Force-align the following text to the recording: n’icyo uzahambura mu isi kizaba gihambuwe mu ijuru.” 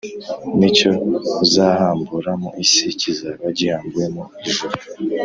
n’icyo 0.57 0.91
uzahambura 1.43 2.31
mu 2.41 2.49
isi 2.63 2.87
kizaba 2.99 3.45
gihambuwe 3.57 4.05
mu 4.15 4.23
ijuru.” 4.49 4.75